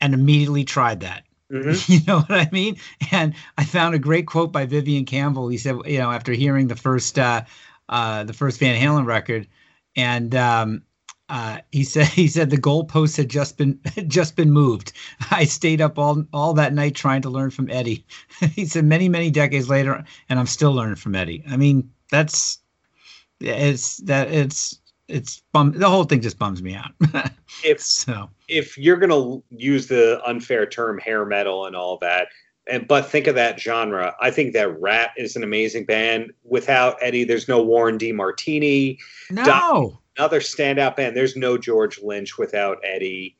[0.00, 1.24] and immediately tried that.
[1.52, 1.92] Mm-hmm.
[1.92, 2.76] You know what I mean?
[3.10, 5.48] And I found a great quote by Vivian Campbell.
[5.48, 7.42] He said, you know, after hearing the first uh,
[7.88, 9.46] uh, the first Van Halen record,
[9.94, 10.82] and um,
[11.28, 14.92] uh, he said he said the goalposts had just been had just been moved.
[15.30, 18.04] I stayed up all all that night trying to learn from Eddie.
[18.52, 21.44] he said many many decades later, and I'm still learning from Eddie.
[21.48, 22.58] I mean, that's
[23.40, 24.78] it's that it's
[25.12, 26.90] it's bum the whole thing just bums me out.
[27.64, 32.28] if so, if you're gonna use the unfair term hair metal and all that,
[32.66, 36.32] and but think of that genre, I think that Ratt is an amazing band.
[36.44, 38.98] Without Eddie, there's no Warren DeMartini.
[39.30, 41.16] No, another standout band.
[41.16, 43.36] There's no George Lynch without Eddie.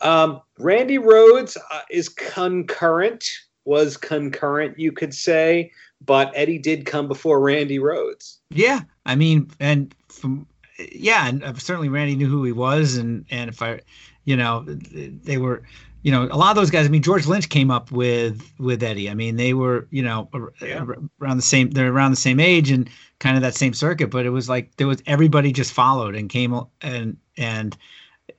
[0.00, 3.24] Um, Randy Rhoads uh, is concurrent,
[3.64, 5.70] was concurrent, you could say,
[6.04, 8.38] but Eddie did come before Randy Rhoads.
[8.50, 10.46] Yeah, I mean, and from
[10.92, 13.80] yeah, and uh, certainly Randy knew who he was, and and if I,
[14.24, 15.62] you know, they were,
[16.02, 16.86] you know, a lot of those guys.
[16.86, 19.10] I mean, George Lynch came up with with Eddie.
[19.10, 20.28] I mean, they were, you know,
[20.60, 20.84] yeah.
[21.20, 21.70] around the same.
[21.70, 24.10] They're around the same age and kind of that same circuit.
[24.10, 27.76] But it was like there was everybody just followed and came and and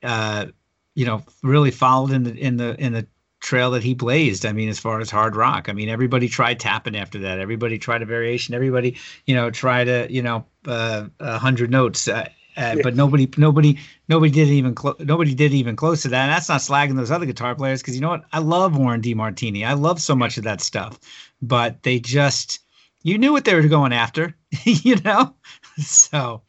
[0.01, 0.47] uh,
[0.95, 3.07] you know, really followed in the in the in the
[3.43, 4.45] trail that he blazed.
[4.45, 7.39] I mean, as far as hard rock, I mean, everybody tried tapping after that.
[7.39, 8.55] Everybody tried a variation.
[8.55, 12.07] Everybody, you know, tried a, you know, uh, a hundred notes.
[12.07, 13.77] Uh, uh, but nobody, nobody,
[14.07, 14.95] nobody did even close.
[14.99, 16.23] Nobody did even close to that.
[16.23, 18.23] And that's not slagging those other guitar players because you know what?
[18.31, 19.65] I love Warren DeMartini.
[19.67, 20.99] I love so much of that stuff,
[21.41, 22.59] but they just,
[23.01, 25.35] you knew what they were going after, you know.
[25.79, 26.43] So,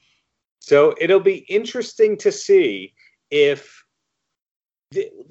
[0.59, 2.93] so it'll be interesting to see
[3.31, 3.84] if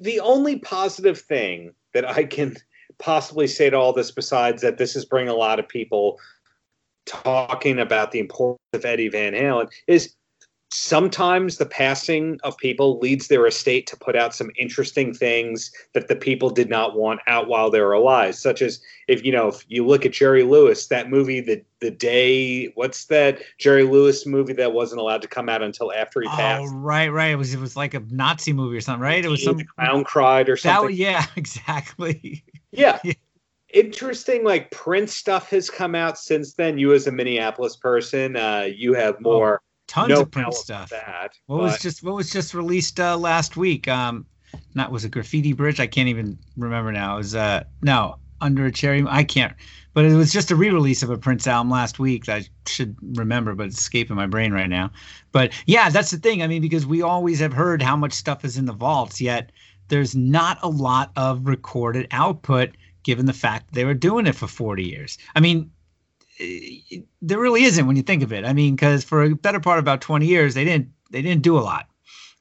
[0.00, 2.56] the, only positive thing that I can
[2.98, 6.18] possibly say to all this, besides that this is bringing a lot of people
[7.06, 10.14] talking about the importance of Eddie Van Halen, is
[10.74, 16.08] sometimes the passing of people leads their estate to put out some interesting things that
[16.08, 19.46] the people did not want out while they were alive such as if you know
[19.46, 24.26] if you look at jerry lewis that movie the the day what's that jerry lewis
[24.26, 26.64] movie that wasn't allowed to come out until after he passed?
[26.64, 27.30] oh right right.
[27.30, 29.24] It was it was like a nazi movie or something right?
[29.24, 30.88] It was some the clown cried or something.
[30.88, 32.44] that, yeah exactly.
[32.76, 32.98] Yeah.
[33.72, 36.76] Interesting like prince stuff has come out since then.
[36.76, 40.90] You as a minneapolis person uh you have more oh tons no of Prince stuff.
[40.90, 41.62] That, what but...
[41.62, 43.88] was just what was just released uh, last week?
[43.88, 44.26] Um,
[44.74, 45.80] not was a Graffiti Bridge?
[45.80, 47.14] I can't even remember now.
[47.14, 49.04] It was uh no Under a Cherry.
[49.08, 49.54] I can't.
[49.92, 53.54] But it was just a re-release of a Prince album last week I should remember,
[53.54, 54.90] but it's escaping my brain right now.
[55.30, 56.42] But yeah, that's the thing.
[56.42, 59.52] I mean, because we always have heard how much stuff is in the vaults, yet
[59.88, 62.70] there's not a lot of recorded output
[63.04, 65.18] given the fact that they were doing it for 40 years.
[65.36, 65.70] I mean,
[67.22, 68.44] there really isn't when you think of it.
[68.44, 71.42] I mean, because for a better part of about 20 years, they didn't they didn't
[71.42, 71.86] do a lot.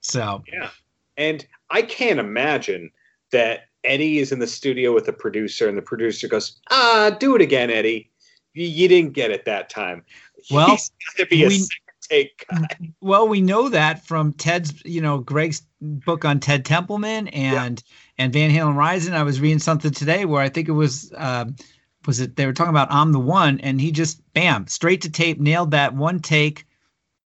[0.02, 0.70] So yeah,
[1.18, 2.92] and I can't imagine
[3.32, 7.36] that Eddie is in the studio with the producer, and the producer goes, "Ah, do
[7.36, 8.10] it again, Eddie.
[8.54, 10.04] You, you didn't get it that time."
[10.52, 12.68] Well, He's got to be we, a take guy.
[13.02, 18.24] Well, we know that from Ted's, you know, Greg's book on Ted Templeman and yeah.
[18.24, 19.14] and Van Halen Rising.
[19.14, 21.14] I was reading something today where I think it was.
[21.16, 21.56] Um,
[22.06, 25.10] was it they were talking about I'm the one and he just bam straight to
[25.10, 26.66] tape nailed that one take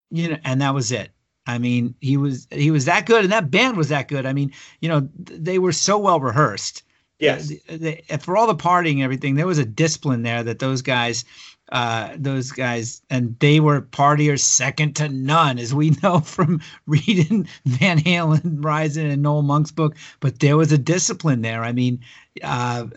[0.09, 1.11] you know and that was it.
[1.45, 4.25] I mean he was he was that good and that band was that good.
[4.25, 6.83] I mean you know they were so well rehearsed.
[7.19, 7.51] Yes.
[7.67, 10.81] They, they, for all the partying and everything there was a discipline there that those
[10.81, 11.23] guys
[11.71, 17.47] uh, those guys, and they were partiers second to none, as we know from reading
[17.65, 19.95] Van Halen, Rising, and Noel Monk's book.
[20.19, 21.63] But there was a discipline there.
[21.63, 22.01] I mean,
[22.43, 22.87] uh,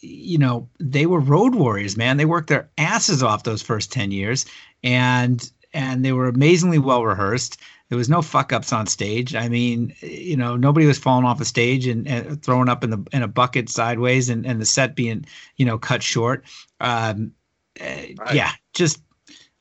[0.00, 2.16] you know, they were road warriors, man.
[2.16, 4.46] They worked their asses off those first ten years,
[4.84, 7.60] and and they were amazingly well rehearsed.
[7.88, 9.34] There was no fuck ups on stage.
[9.34, 12.90] I mean, you know, nobody was falling off a stage and, and throwing up in
[12.90, 15.24] the in a bucket sideways, and, and the set being,
[15.56, 16.44] you know, cut short.
[16.78, 17.32] Um,
[17.80, 18.16] right.
[18.32, 19.00] Yeah, just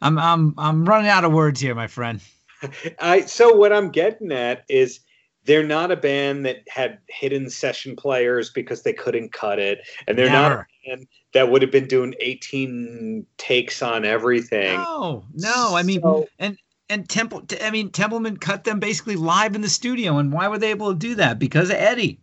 [0.01, 2.21] I'm I'm I'm running out of words here, my friend.
[2.99, 4.99] I so what I'm getting at is
[5.45, 10.17] they're not a band that had hidden session players because they couldn't cut it, and
[10.17, 10.55] they're Never.
[10.55, 14.77] not a band that would have been doing 18 takes on everything.
[14.77, 15.75] No, no.
[15.75, 16.57] I mean, so, and
[16.89, 20.57] and Temple, I mean, Templeman cut them basically live in the studio, and why were
[20.57, 21.39] they able to do that?
[21.39, 22.19] Because of Eddie.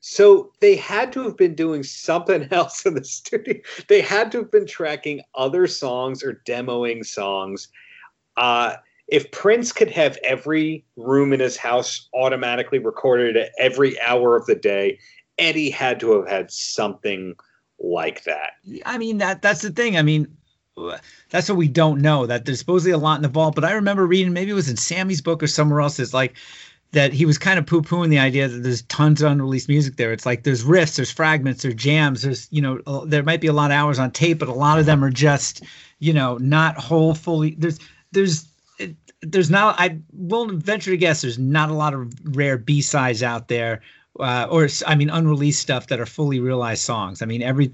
[0.00, 3.60] So they had to have been doing something else in the studio.
[3.88, 7.68] They had to have been tracking other songs or demoing songs.
[8.36, 8.76] Uh,
[9.08, 14.46] if Prince could have every room in his house automatically recorded at every hour of
[14.46, 14.98] the day,
[15.38, 17.34] Eddie had to have had something
[17.78, 18.52] like that.
[18.86, 19.96] I mean that that's the thing.
[19.96, 20.34] I mean
[21.30, 22.26] that's what we don't know.
[22.26, 24.70] That there's supposedly a lot in the vault, but I remember reading maybe it was
[24.70, 25.98] in Sammy's book or somewhere else.
[25.98, 26.36] It's like
[26.92, 30.12] that he was kind of poo-pooing the idea that there's tons of unreleased music there.
[30.12, 33.46] It's like there's riffs, there's fragments, there's jams, there's you know uh, there might be
[33.46, 35.64] a lot of hours on tape, but a lot of them are just
[35.98, 37.54] you know not whole fully.
[37.58, 37.78] There's
[38.12, 38.46] there's
[39.22, 39.76] there's not.
[39.78, 43.80] I will venture to guess there's not a lot of rare B sides out there.
[44.20, 47.22] Uh, or I mean, unreleased stuff that are fully realized songs.
[47.22, 47.72] I mean, every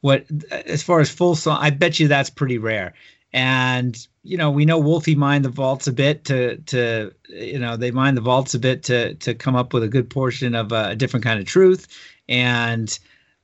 [0.00, 2.94] what as far as full song, I bet you that's pretty rare.
[3.36, 7.76] And you know, we know Wolfie mined the vaults a bit to to you know
[7.76, 10.72] they mined the vaults a bit to to come up with a good portion of
[10.72, 11.86] a different kind of truth.
[12.30, 12.98] And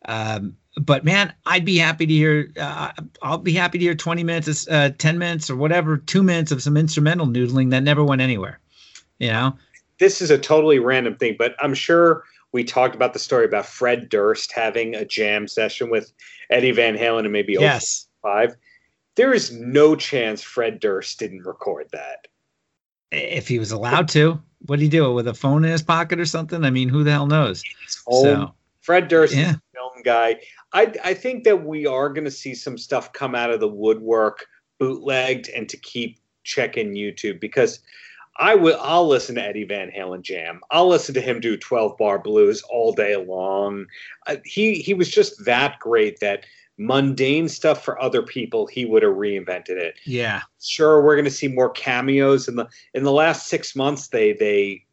[0.06, 2.50] um, but man, I'd be happy to hear.
[2.58, 6.52] Uh, I'll be happy to hear 20 minutes, uh, 10 minutes, or whatever, two minutes
[6.52, 8.60] of some instrumental noodling that never went anywhere.
[9.18, 9.58] You know,
[9.98, 13.66] this is a totally random thing, but I'm sure we talked about the story about
[13.66, 16.14] Fred Durst having a jam session with
[16.48, 18.06] Eddie Van Halen and maybe yes.
[18.22, 18.56] five
[19.16, 22.28] there is no chance Fred Durst didn't record that.
[23.10, 25.12] If he was allowed to, what did he do?
[25.12, 26.64] With a phone in his pocket or something?
[26.64, 27.62] I mean, who the hell knows?
[27.88, 29.56] So, Fred Durst, yeah.
[29.74, 30.40] film guy.
[30.72, 33.68] I I think that we are going to see some stuff come out of the
[33.68, 34.46] woodwork,
[34.78, 37.80] bootlegged, and to keep checking YouTube because
[38.38, 38.78] I will.
[38.80, 40.60] I'll listen to Eddie Van Halen jam.
[40.70, 43.86] I'll listen to him do twelve bar blues all day long.
[44.26, 46.44] Uh, he he was just that great that
[46.78, 49.94] mundane stuff for other people, he would have reinvented it.
[50.04, 50.42] Yeah.
[50.60, 54.08] Sure, we're going to see more cameos in the in the last six months.
[54.08, 54.84] They they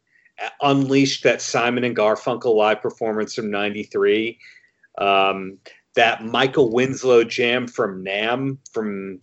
[0.62, 4.38] unleashed that Simon and Garfunkel live performance from '93.
[4.98, 5.58] Um,
[5.94, 9.20] that Michael Winslow jam from Nam from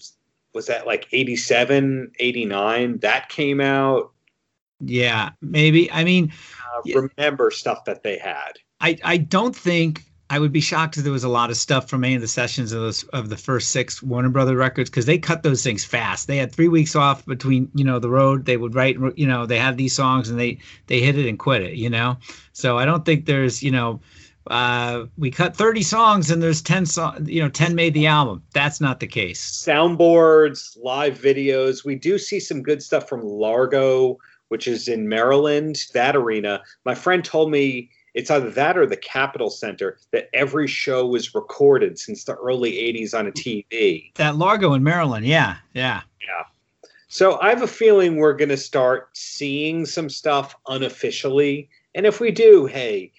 [0.53, 4.11] was that like 87 89 that came out
[4.79, 6.33] yeah maybe i mean
[6.75, 11.03] uh, remember stuff that they had i i don't think I would be shocked if
[11.03, 13.37] there was a lot of stuff from any of the sessions of those of the
[13.37, 16.27] first six Warner Brother records because they cut those things fast.
[16.27, 18.45] They had three weeks off between you know the road.
[18.45, 21.39] They would write you know they had these songs and they they hit it and
[21.39, 21.75] quit it.
[21.75, 22.17] You know,
[22.51, 24.01] so I don't think there's you know
[24.49, 28.41] uh, we cut 30 songs and there's 10 songs, you know, 10 made the album.
[28.53, 29.41] That's not the case.
[29.41, 31.83] Soundboards, live videos.
[31.83, 36.63] We do see some good stuff from Largo, which is in Maryland, that arena.
[36.85, 41.35] My friend told me it's either that or the Capitol Center that every show was
[41.35, 44.11] recorded since the early 80s on a TV.
[44.15, 45.23] That Largo in Maryland.
[45.23, 45.57] Yeah.
[45.75, 46.01] Yeah.
[46.19, 46.43] Yeah.
[47.09, 51.69] So I have a feeling we're going to start seeing some stuff unofficially.
[51.93, 53.11] And if we do, hey,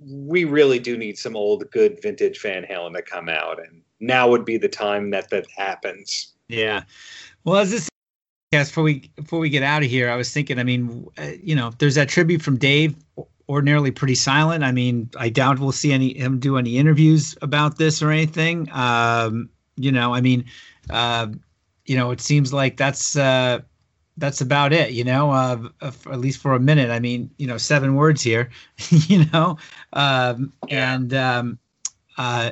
[0.00, 4.26] we really do need some old good vintage Van Halen to come out, and now
[4.28, 6.32] would be the time that that happens.
[6.48, 6.84] Yeah.
[7.44, 7.88] Well, as this
[8.52, 10.58] yes, before we before we get out of here, I was thinking.
[10.58, 12.94] I mean, uh, you know, there's that tribute from Dave.
[13.48, 14.62] Ordinarily pretty silent.
[14.62, 18.68] I mean, I doubt we'll see any him do any interviews about this or anything.
[18.72, 20.44] Um, you know, I mean,
[20.90, 21.28] uh,
[21.86, 23.60] you know, it seems like that's uh,
[24.18, 26.90] that's about it, you know, uh, at least for a minute.
[26.90, 28.50] I mean, you know, seven words here,
[28.90, 29.56] you know,
[29.92, 30.94] um, yeah.
[30.94, 31.58] and um,
[32.18, 32.50] uh,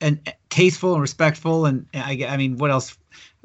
[0.00, 2.96] and tasteful and respectful, and I, I mean, what else?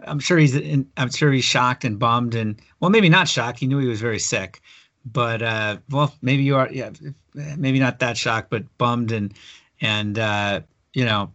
[0.03, 3.59] I'm sure he's, in, I'm sure he's shocked and bummed, and well, maybe not shocked.
[3.59, 4.59] He knew he was very sick,
[5.05, 6.91] but uh, well, maybe you are, yeah,
[7.33, 9.33] maybe not that shocked, but bummed and
[9.79, 10.61] and uh,
[10.93, 11.31] you know,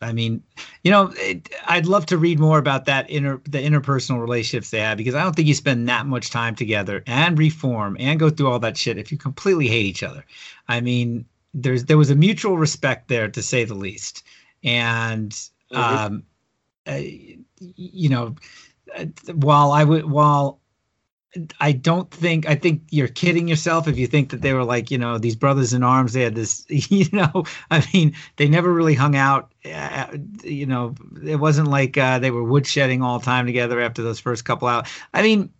[0.00, 0.42] I mean,
[0.84, 4.80] you know, it, I'd love to read more about that inner the interpersonal relationships they
[4.80, 8.30] have because I don't think you spend that much time together and reform and go
[8.30, 10.24] through all that shit if you completely hate each other.
[10.68, 14.24] I mean, there's there was a mutual respect there to say the least,
[14.62, 15.30] and
[15.72, 15.76] mm-hmm.
[15.76, 16.22] um,
[16.86, 17.00] uh,
[17.58, 18.36] you know,
[18.96, 20.60] uh, while I would while
[21.60, 24.90] I don't think I think you're kidding yourself if you think that they were like
[24.90, 26.12] you know these brothers in arms.
[26.12, 27.44] They had this, you know.
[27.70, 29.52] I mean, they never really hung out.
[29.64, 34.02] Uh, you know, it wasn't like uh, they were woodshedding all the time together after
[34.02, 34.88] those first couple out.
[35.14, 35.50] I mean,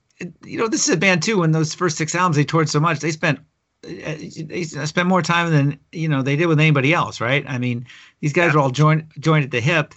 [0.45, 1.39] you know, this is a band too.
[1.39, 3.41] When those first six albums they toured so much, they spent
[3.85, 4.15] uh,
[4.45, 7.45] they spent more time than you know they did with anybody else, right?
[7.49, 7.87] I mean,
[8.21, 9.95] these guys are all joined joined at the hip,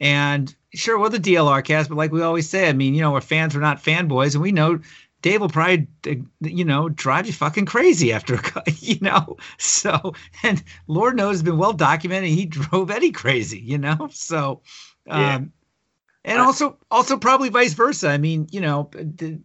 [0.00, 3.12] and sure, we're the DLR cast, but like we always say, I mean, you know,
[3.12, 4.80] we're fans, we're not fanboys, and we know
[5.20, 5.88] Dave will probably,
[6.40, 9.36] you know, drive you fucking crazy after a, you know.
[9.58, 12.30] So, and Lord knows, it's been well documented.
[12.30, 14.08] He drove Eddie crazy, you know.
[14.12, 14.62] So,
[15.08, 15.40] um, yeah.
[16.24, 18.10] and also, also probably vice versa.
[18.10, 18.90] I mean, you know,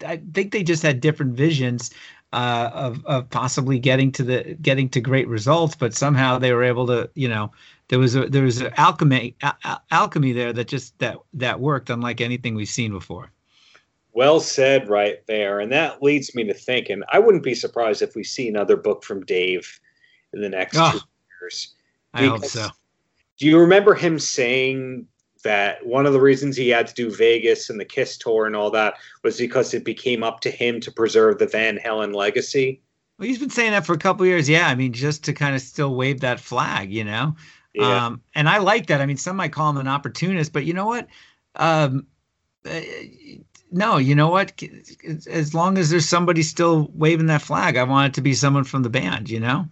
[0.05, 1.91] I think they just had different visions
[2.33, 6.63] uh, of of possibly getting to the getting to great results, but somehow they were
[6.63, 7.51] able to, you know,
[7.89, 11.91] there was a there was an alchemy al- alchemy there that just that that worked
[11.91, 13.31] unlike anything we've seen before.
[14.13, 15.59] Well said, right there.
[15.59, 19.03] And that leads me to thinking I wouldn't be surprised if we see another book
[19.03, 19.79] from Dave
[20.33, 20.99] in the next oh, two
[21.41, 21.75] years.
[22.13, 22.67] I hope so.
[23.39, 25.07] Do you remember him saying
[25.43, 28.55] that one of the reasons he had to do Vegas and the Kiss tour and
[28.55, 32.81] all that was because it became up to him to preserve the Van Halen legacy?
[33.17, 34.47] Well, he's been saying that for a couple years.
[34.47, 37.35] Yeah, I mean, just to kind of still wave that flag, you know.
[37.73, 38.05] Yeah.
[38.05, 39.01] Um, and I like that.
[39.01, 41.07] I mean, some might call him an opportunist, but you know what?
[41.55, 42.05] Um,
[42.65, 42.79] uh,
[43.73, 44.61] no, you know what?
[45.27, 48.63] As long as there's somebody still waving that flag, I want it to be someone
[48.63, 49.29] from the band.
[49.29, 49.67] You know.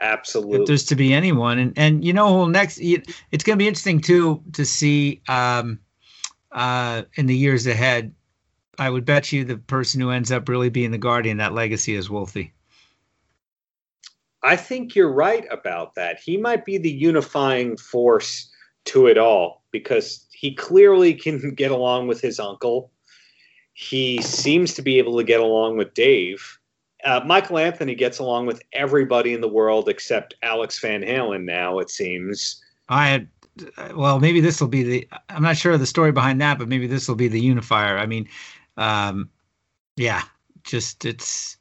[0.00, 0.60] Absolutely.
[0.60, 4.00] If there's to be anyone, and and you know, next it's going to be interesting
[4.00, 5.78] too to see um,
[6.50, 8.12] uh, in the years ahead.
[8.78, 11.94] I would bet you the person who ends up really being the guardian that legacy
[11.94, 12.52] is Wolfie.
[14.42, 16.18] I think you're right about that.
[16.18, 18.50] He might be the unifying force
[18.86, 22.91] to it all because he clearly can get along with his uncle
[23.72, 26.58] he seems to be able to get along with Dave.
[27.04, 31.78] Uh, Michael Anthony gets along with everybody in the world except Alex Van Halen now,
[31.78, 32.62] it seems.
[32.88, 33.28] I had,
[33.94, 36.68] well, maybe this will be the, I'm not sure of the story behind that, but
[36.68, 37.98] maybe this will be the unifier.
[37.98, 38.28] I mean,
[38.76, 39.30] um,
[39.96, 40.22] yeah,
[40.62, 41.56] just it's,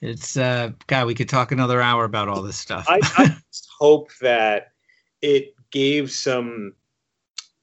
[0.00, 2.86] it's, uh, God, we could talk another hour about all this stuff.
[2.88, 3.36] I, I
[3.80, 4.72] hope that
[5.22, 6.74] it gave some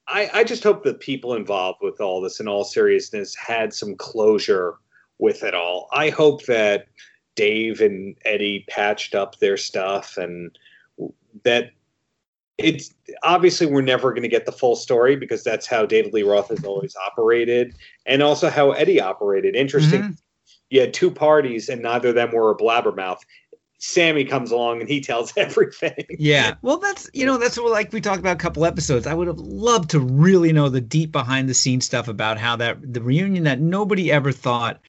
[0.07, 3.95] I, I just hope the people involved with all this, in all seriousness, had some
[3.95, 4.75] closure
[5.17, 5.87] with it all.
[5.91, 6.87] I hope that
[7.35, 10.57] Dave and Eddie patched up their stuff and
[11.43, 11.71] that
[12.57, 12.93] it's
[13.23, 16.49] obviously we're never going to get the full story because that's how David Lee Roth
[16.49, 17.75] has always operated
[18.05, 19.55] and also how Eddie operated.
[19.55, 20.01] Interesting.
[20.01, 20.11] Mm-hmm.
[20.69, 23.19] You had two parties and neither of them were a blabbermouth.
[23.77, 26.05] Sammy comes along and he tells everything.
[26.09, 26.55] Yeah.
[26.61, 29.07] Well, that's, you know, that's what, like we talked about a couple episodes.
[29.07, 32.55] I would have loved to really know the deep behind the scenes stuff about how
[32.57, 34.81] that, the reunion that nobody ever thought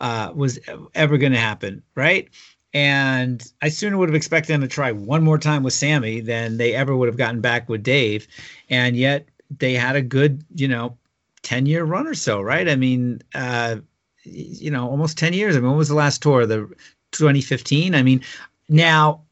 [0.00, 0.58] uh, was
[0.94, 1.82] ever going to happen.
[1.94, 2.28] Right.
[2.72, 6.56] And I sooner would have expected them to try one more time with Sammy than
[6.56, 8.26] they ever would have gotten back with Dave.
[8.68, 9.28] And yet
[9.58, 10.98] they had a good, you know,
[11.42, 12.68] 10 year run or so, right?
[12.68, 13.76] I mean, uh,
[14.24, 15.54] you know, almost 10 years.
[15.54, 16.46] I mean, when was the last tour?
[16.46, 16.68] The
[17.14, 17.94] 2015?
[17.94, 18.22] I mean,
[18.68, 19.22] now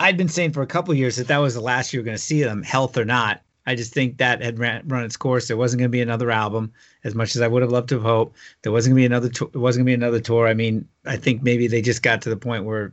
[0.00, 2.16] I'd been saying for a couple years that that was the last you were going
[2.16, 3.42] to see them, health or not.
[3.66, 5.48] I just think that had ran, run its course.
[5.48, 6.72] There wasn't going to be another album,
[7.02, 8.36] as much as I would have loved to hoped.
[8.62, 9.28] There wasn't going to be another.
[9.30, 10.46] To- there wasn't going to be another tour.
[10.46, 12.92] I mean, I think maybe they just got to the point where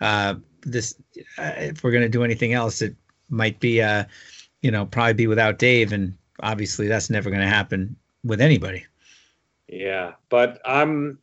[0.00, 0.96] uh, this,
[1.38, 2.96] uh, if we're going to do anything else, it
[3.28, 4.04] might be, uh,
[4.62, 7.94] you know, probably be without Dave, and obviously that's never going to happen
[8.24, 8.84] with anybody.
[9.68, 11.18] Yeah, but I'm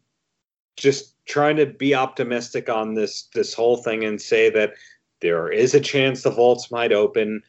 [0.78, 4.74] just trying to be optimistic on this this whole thing and say that
[5.20, 7.42] there is a chance the vaults might open.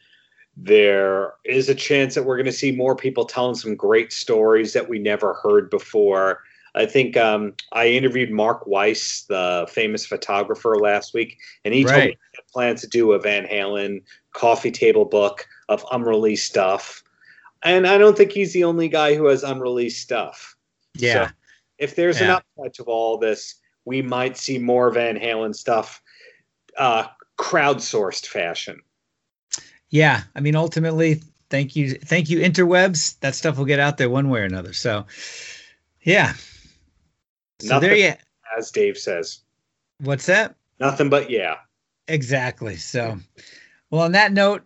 [0.57, 4.73] There is a chance that we're going to see more people telling some great stories
[4.73, 6.41] that we never heard before.
[6.75, 11.91] I think um, I interviewed Mark Weiss, the famous photographer, last week, and he right.
[11.91, 14.01] told me he plans to do a Van Halen
[14.33, 17.03] coffee table book of unreleased stuff.
[17.63, 20.55] And I don't think he's the only guy who has unreleased stuff.
[20.95, 21.27] Yeah.
[21.27, 21.33] So
[21.79, 22.25] if there's yeah.
[22.25, 23.55] an upside to all this,
[23.85, 26.01] we might see more Van Halen stuff
[26.77, 27.07] uh,
[27.39, 28.79] crowdsourced fashion.
[29.89, 33.19] Yeah, I mean, ultimately, thank you, thank you, interwebs.
[33.21, 34.73] That stuff will get out there one way or another.
[34.73, 35.05] So,
[36.03, 36.33] yeah.
[37.61, 38.13] So Nothing, there you,
[38.57, 39.39] as Dave says.
[40.01, 40.55] What's that?
[40.79, 41.55] Nothing but yeah.
[42.07, 42.75] Exactly.
[42.75, 43.17] So,
[43.89, 44.63] well, on that note,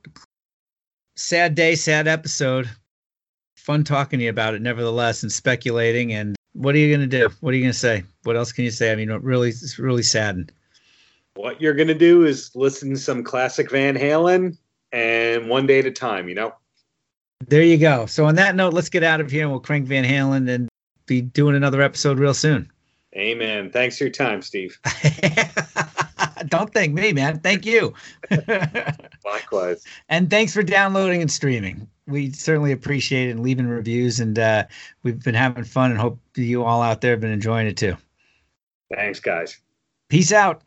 [1.15, 2.69] sad day, sad episode.
[3.55, 6.13] Fun talking to you about it, nevertheless, and speculating.
[6.13, 7.29] And what are you going to do?
[7.41, 8.03] What are you going to say?
[8.23, 8.91] What else can you say?
[8.91, 10.51] I mean, really, it's really saddened
[11.35, 14.57] what you're going to do is listen to some classic Van Halen
[14.91, 16.53] and one day at a time, you know?
[17.47, 18.05] There you go.
[18.05, 20.69] So, on that note, let's get out of here and we'll crank Van Halen and
[21.05, 22.71] be doing another episode real soon.
[23.15, 23.69] Amen.
[23.69, 24.79] Thanks for your time, Steve.
[26.53, 27.39] Don't thank me, man.
[27.39, 27.95] Thank you.
[29.25, 29.83] Likewise.
[30.07, 31.87] And thanks for downloading and streaming.
[32.05, 34.19] We certainly appreciate it and leaving reviews.
[34.19, 34.65] And uh,
[35.01, 37.97] we've been having fun and hope you all out there have been enjoying it too.
[38.93, 39.57] Thanks, guys.
[40.09, 40.61] Peace out.